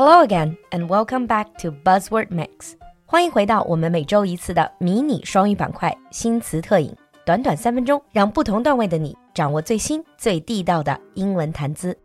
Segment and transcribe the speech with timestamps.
[0.00, 2.74] Hello again, and welcome back to Buzzword Mix.
[3.04, 6.94] 欢迎回到我们每周一次的迷你双语板块新词特饮，
[7.24, 11.96] 短短三分钟，让不同段位的你掌握最新最地道的英文谈资。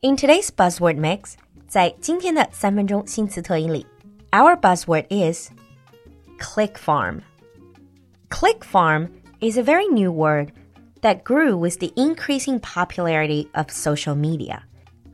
[0.00, 1.34] In today's Buzzword Mix，
[1.66, 3.86] 在今天的三分钟新词特饮里，
[4.30, 5.50] our buzzword is
[6.38, 7.20] click farm.
[8.30, 9.08] Click farm
[9.40, 10.52] is a very new word
[11.02, 14.60] that grew with the increasing popularity of social media.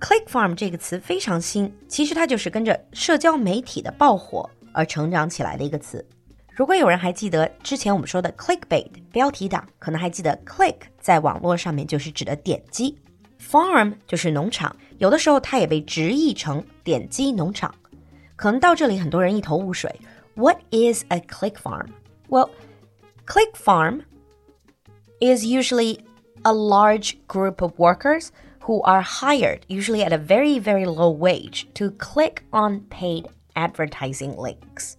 [0.00, 6.04] Click farm 这个词非常新，其实它就是跟着社交媒体的爆火而成长起来的一个词。
[6.50, 12.98] 如果有人还记得之前我们说的 clickbait 标题党，可能还记得 click 在网络上面就是指的点击，
[13.40, 17.74] farm 就是农场，有的时候它也被直译成点击农场。
[18.36, 19.94] 可能到这里很多人一头雾水。
[20.34, 21.86] What is a click farm?
[22.28, 22.50] Well,
[23.26, 24.02] click farm
[25.20, 26.00] is usually
[26.42, 28.28] a large group of workers
[28.60, 34.34] who are hired, usually at a very, very low wage, to click on paid advertising
[34.36, 34.94] links.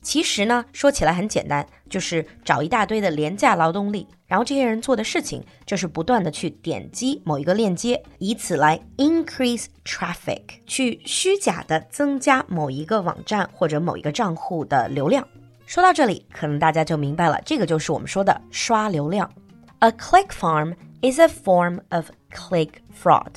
[0.00, 15.26] 其实呢，说起来很简单，就是找一大堆的廉价劳动力，然后这些人做的事情就是不断的去点击某一个链接，以此来 increase traffic，去虚假的增加某一个网站或者某一个账户的流量。
[15.66, 19.30] 说到这里，可能大家就明白了，这个就是我们说的刷流量。
[19.80, 23.32] A click farm is a form of click fraud.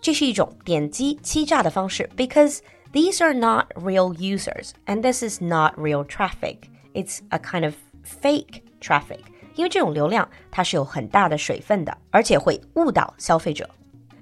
[0.00, 2.60] 这是一种点击欺诈的方式，because
[2.92, 6.68] these are not real users and this is not real traffic.
[6.92, 7.74] It's a kind of
[8.04, 9.20] fake traffic.
[9.54, 13.68] 因为这种流量它是有很大的水分的，而且会误导消费者。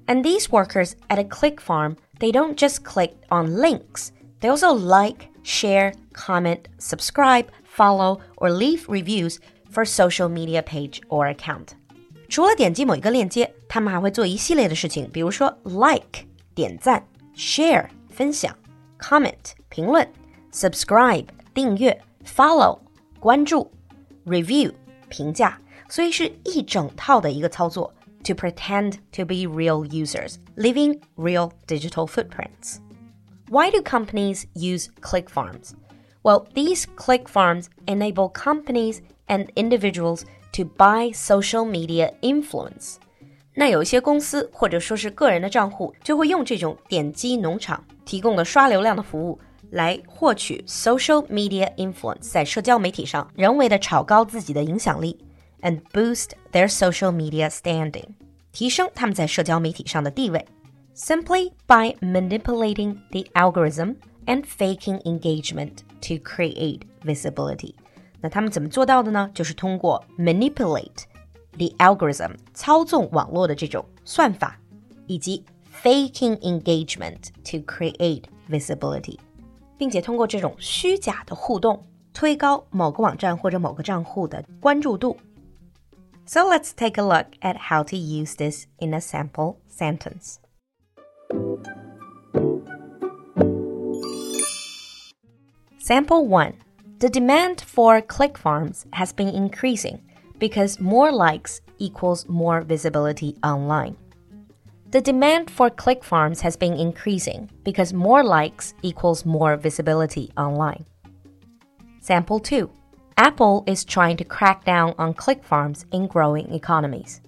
[0.05, 4.09] And these workers at a click farm, they don't just click on links.
[4.41, 9.37] They also like, share, comment, subscribe, follow, or leave reviews
[9.71, 11.75] for social media page or account.
[12.29, 18.55] 除了点击某一个链接，他们还会做一系列的事情，比如说 like 点赞、share 分享、
[18.99, 20.07] comment 评论、
[20.51, 22.79] subscribe 订阅、follow
[23.19, 23.71] 关注、
[24.25, 24.73] review
[25.09, 27.93] 评价，所以是一整套的一个操作。
[28.25, 32.77] To pretend to be real users, leaving real digital footprints.
[33.49, 35.73] Why do companies use click farms?
[36.23, 40.21] Well, these click farms enable companies and individuals
[40.57, 42.95] to buy social media influence。
[43.55, 49.39] 那有一些公司或者说是个人的账户，就会用这种点击农场提供的刷流量的服务，
[49.69, 55.17] 来获取 social media influence，在社交媒体上人为的炒高自己的影响力，
[55.61, 58.05] and boost their social media standing，
[58.51, 60.45] 提升他们在社交媒体上的地位。
[60.95, 63.95] Simply by manipulating the algorithm
[64.25, 67.73] and faking engagement to create visibility.
[68.21, 69.29] 那他们怎么做到的呢？
[69.33, 71.03] 就是通过 manipulate
[71.57, 74.57] the algorithm 操纵网络的这种算法，
[75.07, 75.43] 以及
[75.83, 79.17] faking engagement to create visibility，
[79.77, 81.83] 并且通过这种虚假的互动，
[82.13, 85.17] 推高某个网站或者某个账户的关注度。
[86.25, 90.37] So let's take a look at how to use this in a sample sentence.
[95.81, 96.53] Sample 1
[96.99, 100.01] the demand for click farms has been increasing
[100.39, 103.95] because more likes equals more visibility online.
[104.91, 110.85] The demand for click farms has been increasing because more likes equals more visibility online.
[111.99, 112.69] Sample 2.
[113.17, 117.21] Apple is trying to crack down on click farms in growing economies.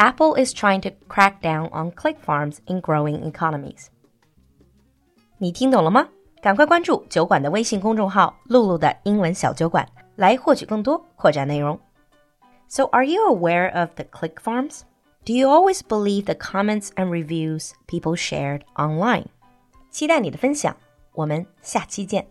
[0.00, 3.90] Apple is trying to crack down on click farms in growing economies.
[5.38, 6.08] 你听懂了吗？
[6.40, 11.78] 赶快关注酒馆的微信公众号“露露的英文小酒馆”，来获取更多扩展内容。
[12.68, 14.80] So, are you aware of the click farms?
[15.24, 19.26] Do you always believe the comments and reviews people shared online?
[19.90, 20.76] 期待你的分享，
[21.12, 22.26] 我们下期见。